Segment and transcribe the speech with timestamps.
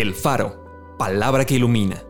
[0.00, 2.04] El Faro, palabra que ilumina.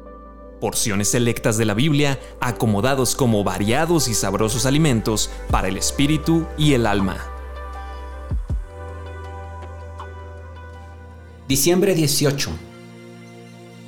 [0.61, 6.75] Porciones selectas de la Biblia acomodados como variados y sabrosos alimentos para el espíritu y
[6.75, 7.17] el alma.
[11.49, 12.51] Diciembre 18.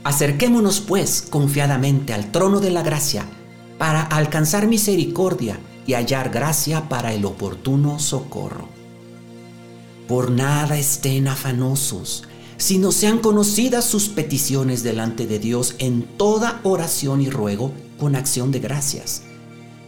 [0.05, 3.27] Acerquémonos pues confiadamente al trono de la gracia
[3.77, 8.66] para alcanzar misericordia y hallar gracia para el oportuno socorro.
[10.09, 12.24] Por nada estén afanosos
[12.60, 18.52] sino sean conocidas sus peticiones delante de Dios en toda oración y ruego con acción
[18.52, 19.23] de gracias.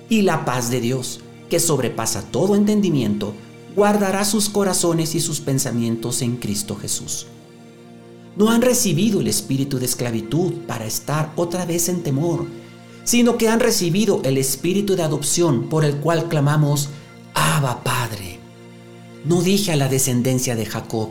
[0.09, 3.35] Y la paz de Dios, que sobrepasa todo entendimiento,
[3.77, 7.27] guardará sus corazones y sus pensamientos en Cristo Jesús.
[8.37, 12.47] No han recibido el espíritu de esclavitud para estar otra vez en temor,
[13.05, 16.89] sino que han recibido el espíritu de adopción por el cual clamamos,
[17.35, 18.39] Abba Padre.
[19.27, 21.11] No dije a la descendencia de Jacob,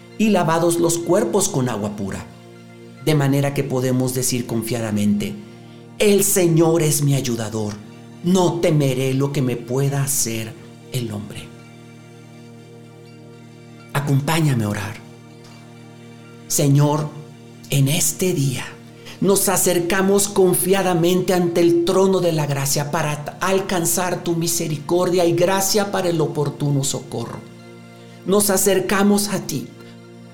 [0.21, 2.23] y lavados los cuerpos con agua pura.
[3.03, 5.33] De manera que podemos decir confiadamente,
[5.97, 7.73] el Señor es mi ayudador,
[8.23, 10.53] no temeré lo que me pueda hacer
[10.91, 11.47] el hombre.
[13.93, 14.97] Acompáñame a orar.
[16.47, 17.09] Señor,
[17.71, 18.65] en este día
[19.21, 25.91] nos acercamos confiadamente ante el trono de la gracia para alcanzar tu misericordia y gracia
[25.91, 27.39] para el oportuno socorro.
[28.27, 29.67] Nos acercamos a ti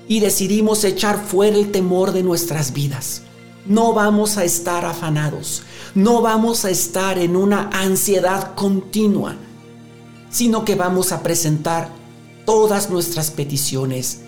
[0.08, 3.22] y decidimos echar fuera el temor de nuestras vidas.
[3.66, 5.62] No vamos a estar afanados,
[5.94, 9.36] no vamos a estar en una ansiedad continua,
[10.30, 11.92] sino que vamos a presentar
[12.46, 14.20] todas nuestras peticiones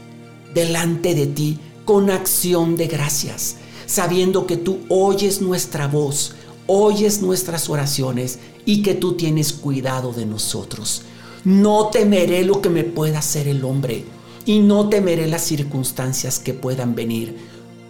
[0.52, 6.34] delante de ti con acción de gracias, sabiendo que tú oyes nuestra voz,
[6.66, 11.02] oyes nuestras oraciones y que tú tienes cuidado de nosotros.
[11.44, 14.04] No temeré lo que me pueda hacer el hombre
[14.46, 17.36] y no temeré las circunstancias que puedan venir,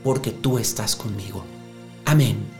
[0.02, 1.44] porque tú estás conmigo.
[2.04, 2.59] Amén.